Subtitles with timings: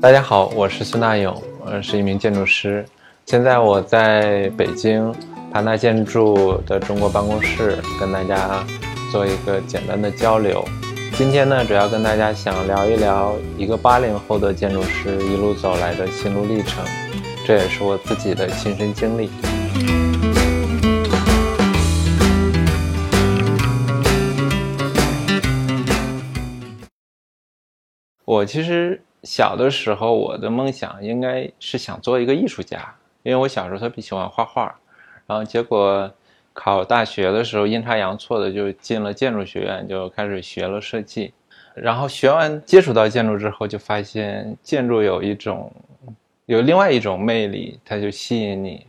[0.00, 2.86] 大家好，我是孙大勇，呃，是一名建筑师。
[3.26, 5.12] 现在我在北京
[5.52, 8.64] 盘大建筑的中国办公室跟大家
[9.10, 10.64] 做一个简单的交流。
[11.14, 16.84] 今天呢，主要跟大家想聊一聊一个八零后的建筑师一路走来的心路历程，
[17.44, 19.28] 这也是我自己的亲身经历。
[28.24, 34.74] 我其实小的时候，我的梦想应该是想做一个艺术家，因为我小时候特别喜欢画画，
[35.26, 36.10] 然后结果
[36.52, 41.32] 考大学的时候阴差阳错的就进了建筑学院，就开始学了设计，
[41.74, 45.72] 然后学完接触到建筑之后，就发现建筑有一种
[46.46, 48.86] 有另外一种魅力，它就吸引你。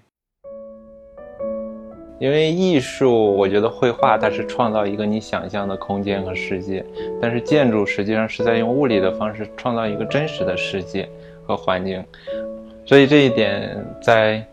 [2.20, 6.86] 因为艺术，我觉得绘画它是创造一个你想象的空间和世界，
[7.22, 11.08] 但是建筑实际上是在用物理的方式创造一个真实的世界
[11.46, 12.04] 和环境，
[12.86, 14.46] 所以这一点在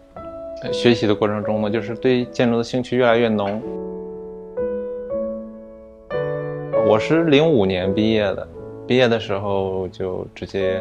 [0.72, 3.60] 学习的过程中呢，就是对建筑的兴趣越来越浓。
[6.88, 8.46] 我是零五年毕业的，
[8.86, 10.80] 毕业的时候就直接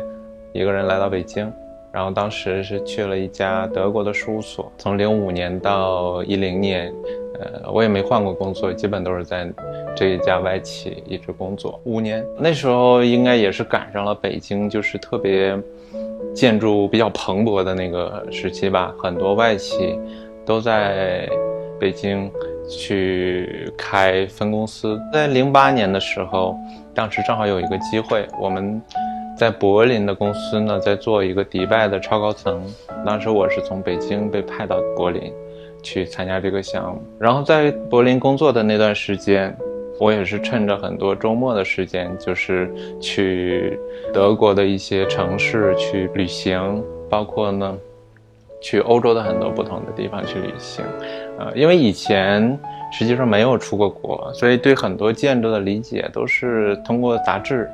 [0.53, 1.51] 一个人来到北京。
[1.95, 6.93] 然后当时是去了一家德国的事务所，从零五年到一零年，
[7.39, 9.49] 呃，我也没换过工作，基本都是在
[9.95, 12.21] 这一家外企一直工作五年。
[12.37, 15.57] 那时候应该也是赶上了北京就是特别
[16.33, 19.97] 建筑比较蓬勃的那个时期吧，很多外企
[20.45, 21.29] 都在
[21.79, 22.29] 北京
[22.69, 24.99] 去开分公司。
[25.13, 26.57] 在零八年的时候，
[26.93, 28.81] 当时正好有一个机会，我们。
[29.35, 32.63] 在柏林的公司呢，在做一个迪拜的超高层。
[33.05, 35.31] 当时我是从北京被派到柏林，
[35.83, 37.01] 去参加这个项目。
[37.19, 39.55] 然后在柏林工作的那段时间，
[39.99, 43.77] 我也是趁着很多周末的时间，就是去
[44.13, 47.77] 德国的一些城市去旅行，包括呢，
[48.61, 50.85] 去欧洲的很多不同的地方去旅行。
[51.37, 52.57] 呃，因为以前
[52.93, 57.69] 实际上没有出过国，所以对很多建筑的理解都是通过杂志，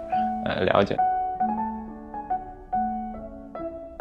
[0.46, 0.98] 呃，了解。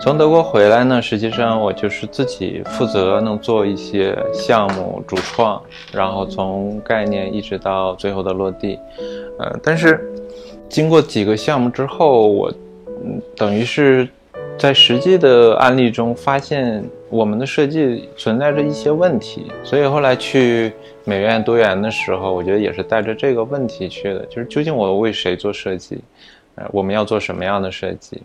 [0.03, 5.62] 从德国回来呢，实际上我就是自己负责能做一些项目主创，
[5.93, 8.78] 然后从概念一直到最后的落地，
[9.39, 10.10] 呃，但是
[10.71, 12.50] 经过几个项目之后，我
[13.05, 14.09] 嗯，等于是
[14.56, 20.72] 在实际的案例中发现我们的设计存在着一些问题，所以后来去
[21.05, 26.00] 美院读研的时候，我觉得也是带着这个问题去的，就是究竟我为谁做设计，
[26.55, 28.22] 呃，我们要做什么样的设计？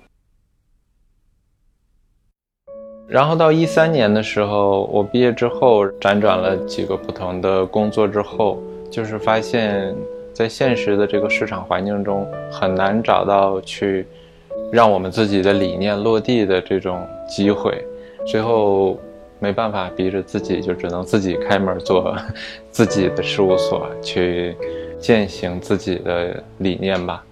[3.07, 9.95] 然后到一三年的时候，我毕业之后辗转了几个不同的工作之后，就是发现，
[10.33, 14.07] 在现实的这个市场环境中，很难找到去
[14.71, 17.85] 让我们自己的理念落地的这种机会。
[18.25, 18.99] 最后
[19.39, 22.17] 没办法，逼着自己就只能自己开门做
[22.72, 24.55] 自己的事务所，去
[24.97, 27.23] 践行自己的理念吧。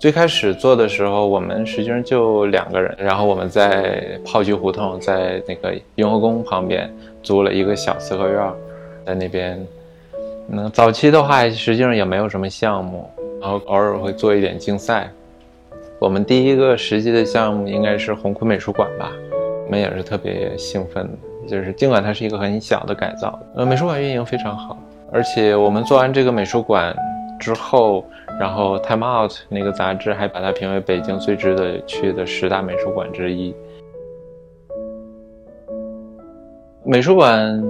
[0.00, 6.90] 最开始做的时候，我们实际上就两个人，然后我们在炮局胡同，在那个雍和宫旁边
[7.22, 8.52] 租了一个小四合院，
[9.04, 9.62] 在那边。
[10.52, 13.10] 嗯，早期的话，实际上也没有什么项目，
[13.42, 15.06] 然后偶尔会做一点竞赛。
[15.98, 19.12] 我们第一个实际的项目应该是红坤美术馆吧，
[19.66, 24.78] 我们也是特别兴奋的，就是尽管它是一个很小的改造，呃，美术馆运营非常好，
[25.12, 26.96] 而且我们做完这个美术馆
[27.40, 28.04] 之后。
[28.38, 33.54] 然后《Time Out》那个杂志还把它评为北京最值得去的十大美术馆之一。
[36.84, 37.62] 美术馆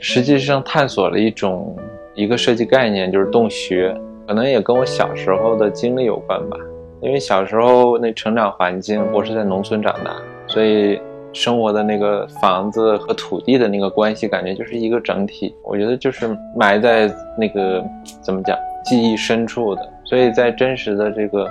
[0.00, 1.76] 实际上探索了一种
[2.16, 3.94] 一个设计概念，就是洞穴，
[4.26, 6.56] 可能也跟我小时候的经历有关吧。
[7.00, 10.16] 因为小时候那成长环境，我是在农村长大，
[10.48, 11.00] 所以
[11.32, 15.54] 生活的那个房子和土地的那个关系，感觉就是一个整体。
[15.62, 17.08] 我觉得就是埋在
[17.38, 17.84] 那个
[18.20, 19.92] 怎么讲记忆深处的。
[20.04, 21.48] 所以在真实的这个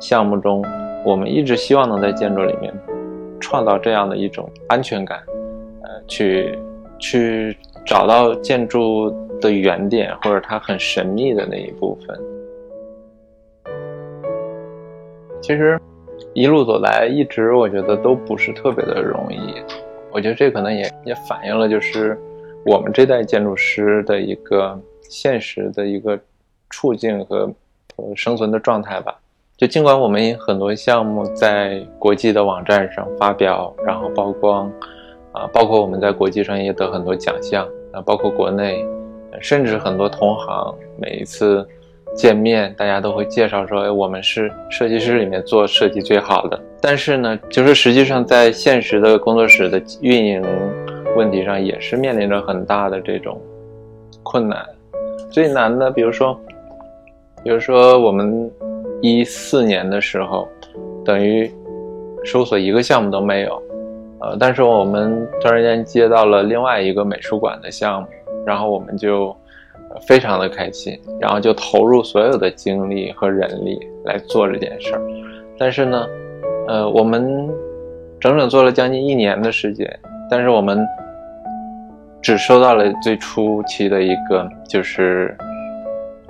[0.00, 0.64] 项目中，
[1.04, 2.72] 我们一直希望能在建筑里面
[3.38, 5.22] 创造这样的一种安全感，
[5.82, 6.58] 呃，去
[6.98, 12.18] 去找到建筑的原点或者它很神秘的那一部分。
[15.40, 15.78] 其实
[16.32, 19.38] 一路走来，一直我觉得都不是特别的容易。
[20.10, 22.18] 我觉得这可能也也反映了就是
[22.64, 26.18] 我们这代建筑师的一个现实的一个
[26.74, 27.48] 处境和。
[27.96, 29.16] 呃，生存的状态吧。
[29.56, 34.68] 就尽管我们很多项目在国际的网站上发表，然后曝光，
[35.30, 38.84] 啊，包括我们在国际上也得很多奖项，啊，包括国内，
[39.40, 41.64] 甚至很多同行每一次
[42.16, 46.60] 见面，大家都会介绍说，哎，我们是设计师里面做设计最好的。
[46.80, 50.42] 但是呢，就是实际上在现实的工作室的运营
[51.14, 53.40] 问题上，也是面临着很大的这种
[54.24, 54.66] 困难。
[55.30, 56.36] 最难的，比如说，
[57.44, 58.50] 比如说我们
[59.00, 60.48] 一四年的时候，
[61.04, 61.48] 等于
[62.24, 63.62] 事务所一个项目都没有，
[64.20, 68.08] 呃，但是我们突然间接到了另外一个美术馆的项目，
[68.44, 69.32] 然后我们就。
[70.08, 75.00] 非常的开心，然后就投入所有的精力和人力来做这件事儿。
[75.56, 76.04] 但是呢，
[76.66, 77.48] 呃，我们
[78.18, 79.88] 整整做了将近一年的时间，
[80.28, 80.84] 但是我们
[82.20, 85.36] 只收到了最初期的一个就是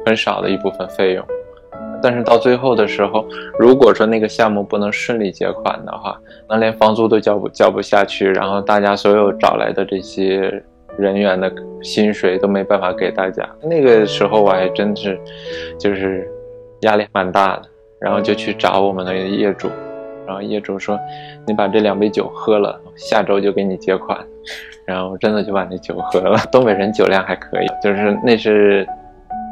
[0.05, 1.25] 很少的一部分费用。
[2.03, 3.27] 但是到最后的时候，
[3.59, 10.63] 如果说那个项目不能顺利结款的话，那连房租都交不交不下去，然后大家所有找来的这些。
[10.97, 11.53] 人员的
[11.83, 15.19] 薪水都没办法给大家，那个时候我还真是，
[15.77, 16.25] 就是
[16.83, 17.63] 压力蛮大的，
[17.99, 19.69] 然后就去找我们的业主，
[20.25, 20.97] 然后业主说
[21.49, 24.17] ：“你把这两杯酒喝了，下周就给你结款。”
[24.87, 26.39] 然后真的就把那酒喝了。
[26.53, 28.87] 东北人酒量还可以，就是那是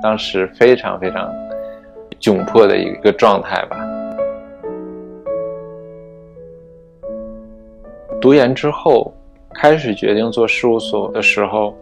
[0.02, 1.32] 当时非常非常
[2.20, 3.76] 窘迫的一个状态吧。
[8.20, 9.12] 读研之后。
[9.54, 11.76] 开始决定做事务所的时候，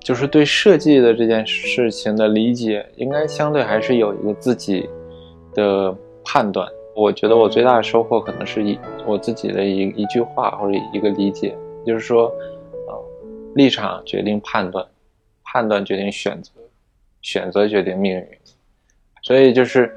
[0.00, 4.90] 就是对设计的这件事情的理解，应该相对还是有一个自己
[5.54, 6.68] 的判断。
[6.96, 8.76] 我觉得我最大的收获可能是一
[9.06, 12.24] 我自己的一一句话或者一个理解，就是说，
[12.88, 13.04] 呃，
[13.54, 14.84] 立场决定判断，
[15.44, 16.50] 判断决定选择，
[17.22, 18.26] 选择决定命运。
[19.22, 19.90] 所以就是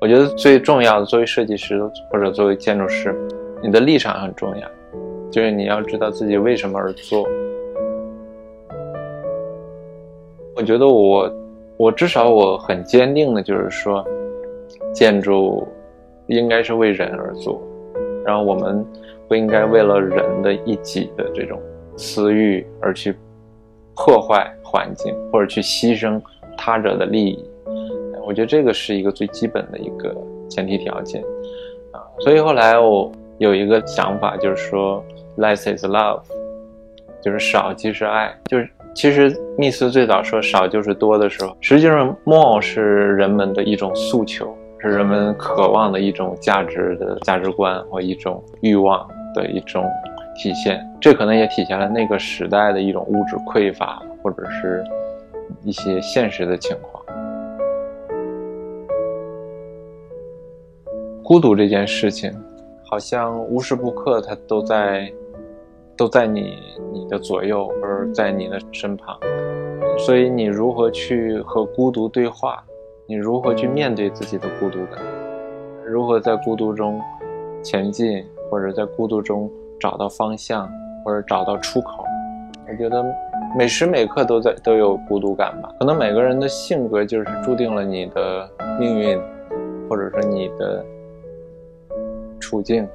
[0.00, 1.80] 我觉得最重要的，作为设计师
[2.10, 3.16] 或者作为建筑师，
[3.62, 4.68] 你的立场很重要。
[5.30, 7.26] 就是你要知道自己为什么而做。
[10.54, 11.32] 我觉得我，
[11.78, 14.06] 我至少我很坚定的，就是说，
[14.92, 15.66] 建筑
[16.26, 17.62] 应该是为人而做，
[18.26, 18.84] 然后我们
[19.26, 21.58] 不应该为了人的一己的这种
[21.96, 23.16] 私欲而去
[23.94, 26.20] 破坏环境，或者去牺牲
[26.56, 27.44] 他者的利益。
[28.26, 30.14] 我觉得这个是一个最基本的一个
[30.48, 31.22] 前提条件
[31.92, 32.00] 啊。
[32.20, 35.04] 所以后来我有一个想法，就是说。
[35.38, 36.20] Less is love，
[37.22, 38.30] 就是少即是爱。
[38.44, 49.90] 就是其实密斯最早说少就是多的时候，实际上 more 是人们的一种诉求，是人们渴望的一种价值的价值观或一种欲望的一种
[50.36, 50.86] 体现。
[51.00, 54.84] 这可能也体现了那个时代的一种物质匮乏，或者是
[55.64, 57.04] 一些现实的情况。
[61.22, 62.32] 孤独这件事情，
[62.84, 65.12] 好像无时不刻它都在。
[65.94, 66.58] 都在你
[66.90, 69.16] 你的左右，或者在你的身旁，
[69.98, 72.64] 所以你如何去和孤独对话？
[73.06, 75.04] 你如何去面对自己的孤独感？
[75.86, 76.98] 如何在孤独中
[77.62, 79.48] 前进，或者在孤独中
[79.78, 80.68] 找到方向，
[81.04, 82.01] 或者找到出口？
[82.68, 83.04] 我觉得
[83.56, 85.72] 每时每刻都在都有孤独感吧。
[85.78, 88.48] 可能每个人的性格就是注定了你的
[88.78, 89.20] 命运，
[89.88, 90.84] 或者说你的
[92.40, 92.88] 处境。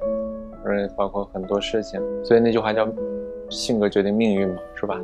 [0.98, 2.86] 包括很多事情，所以那句话叫
[3.50, 5.00] “性格决定命运”嘛，是吧？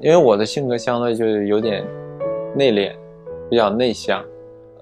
[0.00, 1.84] 因为我的性格相对就有点
[2.54, 2.94] 内敛，
[3.50, 4.24] 比较内向，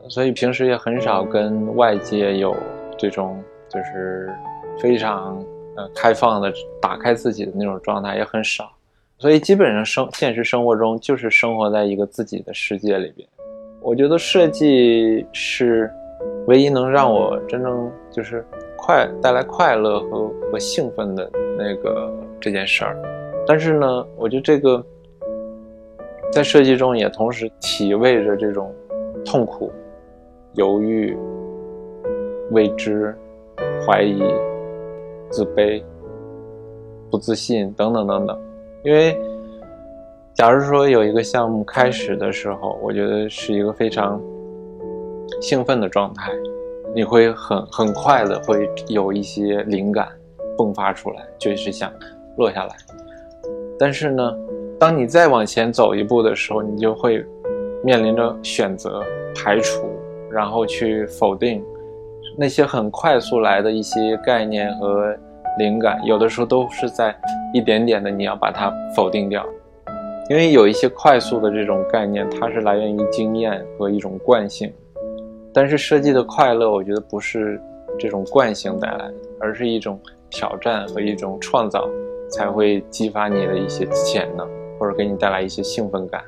[0.08, 2.54] 所以平时也很少跟外界有
[2.96, 4.32] 这种就是
[4.78, 8.70] 非常呃开放的打开自己的那种状态也很少，
[9.18, 13.28] 所以基本上生现实生活中就是生活在一个自己的世界里边。
[13.80, 15.90] 我觉得设计是
[16.46, 18.44] 唯一能让我真正就是。
[18.86, 22.94] 快带来快乐和和兴奋的那个这件事儿，
[23.46, 24.84] 但是呢，我觉得这个
[26.30, 28.70] 在设计中也同时体味着这种
[29.24, 29.72] 痛苦、
[30.52, 31.16] 犹豫、
[32.50, 33.16] 未知、
[33.86, 34.22] 怀疑、
[35.30, 35.82] 自卑、
[37.10, 38.38] 不自信等等等等。
[38.84, 39.18] 因为，
[40.34, 44.20] 假如说有一个项目开始的时候，我觉得是一个非常
[45.40, 46.30] 兴奋的状态。
[46.94, 50.06] 你会很很快的会有一些灵感
[50.58, 51.90] 迸发出来，就是想
[52.36, 52.76] 落下来。
[53.78, 54.32] 但是呢，
[54.78, 57.24] 当你再往前走一步的时候，你就会
[57.82, 59.02] 面临着选择、
[59.34, 59.88] 排除，
[60.30, 61.64] 然后去否定
[62.36, 65.16] 那些很快速来的一些概念和
[65.58, 65.98] 灵感。
[66.04, 67.16] 有的时候都是在
[67.54, 69.46] 一点点的，你要把它否定掉，
[70.28, 74.70] 因为有一些快速的这种概念，它是来源于经验和一种惯性。
[75.52, 77.60] 但是设计的快乐，我觉得不是
[77.96, 81.88] 这种惯性带来的，而是一种挑战和一种创造，
[82.28, 86.20] 才会激发你的一些潜能，或者给你带来一些兴奋感。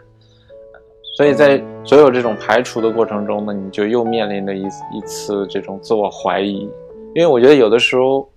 [1.16, 6.70] 所以在所有这种排除的过程中呢，你就又面临着一一次这种自我怀疑，
[7.16, 8.28] 因为我觉得有的时候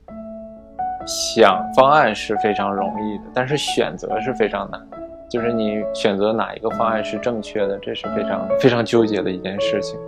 [1.09, 4.79] 想方案是非常容易的，但是选择是非常难，
[5.27, 9.99] 就是你选择哪一个方案是正确的，这是非常非常纠结的一件事情。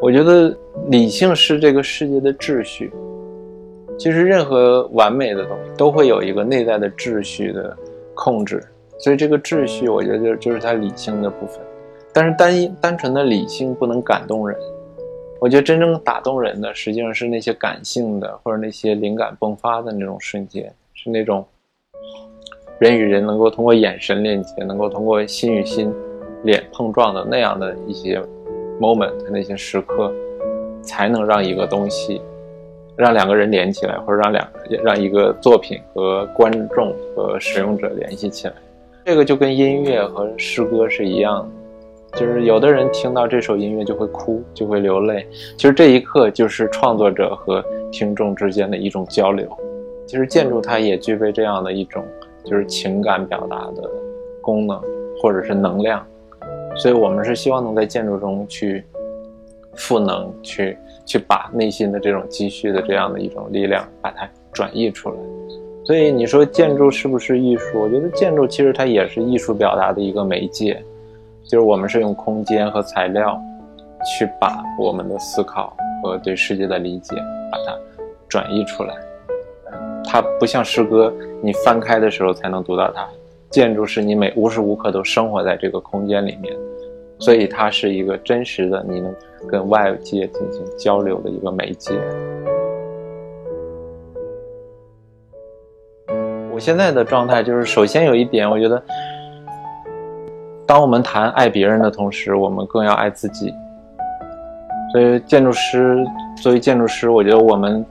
[0.00, 0.56] 我觉得
[0.88, 2.90] 理性是这个世界的秩序。
[3.98, 7.76] 其实任何完美的东西都会有一个内在的秩序的
[8.14, 8.64] 控制，
[8.98, 11.60] 所以这个秩序，我觉得就是它理性的部分。
[12.14, 14.58] 但是单一单纯的理性不能感动人。
[15.42, 21.44] 我觉得真正打动人的，实际上是那些感性的或者那些灵感迸发的那种瞬间，是那种
[22.78, 25.92] 人与人能够通过眼神链接，能够通过心与心
[26.44, 28.22] 脸碰撞的那样的一些。
[28.80, 30.12] moment 那些时刻，
[30.82, 32.20] 才能让一个东西，
[32.96, 34.48] 让两个人连起来，或者让两
[34.82, 38.54] 让一个作品和观众和使用者联系起来。
[39.04, 41.48] 这个就跟音乐和诗歌是一样的，
[42.14, 45.26] 就是有的人听到这首音乐就会哭，就会流泪。
[45.56, 49.48] 其实这一刻就是创作者和听众之间的一种交流。
[50.06, 52.04] 其实建筑它也具备这样的一种，
[52.44, 53.90] 就是情感表达的
[54.42, 54.78] 功能，
[55.20, 56.04] 或者是能量。
[56.76, 58.84] 所以，我们是希望能在建筑中去
[59.74, 60.76] 赋能，去
[61.06, 65.16] 去把内心的这种积蓄的这样的一种力量，把它转移出来。
[65.84, 67.80] 所以，你说建筑是不是艺术？
[67.80, 70.82] 我觉得建筑其实它也是艺术表达的一个媒介，
[71.52, 73.38] 就是我们是用空间和材料
[74.06, 77.14] 去把我们的思考和对世界的理解
[77.50, 77.78] 把它
[78.26, 78.94] 转移出来。
[80.02, 83.06] 它不像诗歌，你翻开的时候才能读到它。
[83.50, 86.56] 建筑是你每无时无刻都生活在这个空间里面，
[87.18, 89.14] 所以它是一个真实的，你能
[89.46, 91.92] 跟外界进行交流的一个媒介。
[96.50, 98.82] 我现在的状态就是，首先有一点，我觉得，
[100.66, 103.54] 当我们谈爱别人的同时，我们更要爱自己。
[104.92, 106.04] 所以，建筑师
[106.42, 107.84] 作为建筑师，我觉得我们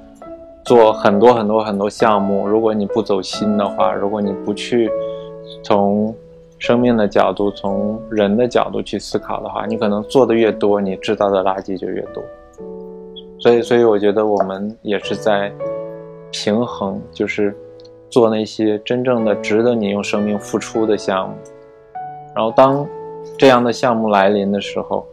[0.63, 4.89] 做很多很多很多项目，如果你不走心的话，如果你不去。
[5.63, 6.15] 从
[6.59, 12.23] 生命的角度，从人的角度去思考的话，你可能做的越多，你制造的垃圾就越多。
[13.39, 15.51] 所以，所以我觉得我们也是在
[16.31, 17.53] 平衡，就是
[18.09, 21.35] 做那些真正的值得你用生命付出的项目。
[22.35, 22.87] 然后，当
[23.37, 25.05] 这样的项目来临的时候，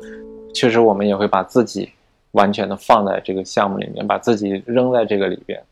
[0.54, 1.90] 确实我们也会把自己
[2.32, 5.62] 完全的放在这个项目里面，把自己扔在这个里边，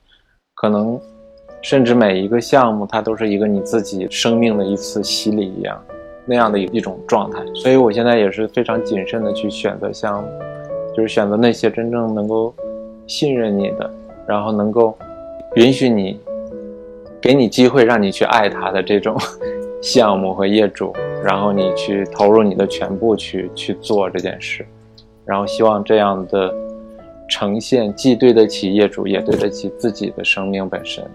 [0.54, 1.00] 可能。
[1.62, 5.82] 甚至每一个项目，它都是一个你自己生命的一次洗礼一样，
[6.24, 7.42] 那样的一种状态。
[7.56, 10.28] 所以我现在也是非常谨慎的去选择项目，
[10.94, 12.54] 就是选择那些真正能够
[13.08, 13.90] 信任你的，
[14.28, 14.96] 然后能够
[15.56, 16.20] 允许你，
[17.20, 19.16] 给你机会让你去爱他的这种
[19.86, 20.92] 项目和业主，
[21.24, 24.66] 然后你去投入你的全部去去做这件事，
[25.24, 26.52] 然后希望这样的
[27.28, 31.08] 呈现既对得起业主，也对得起自己的生命本身。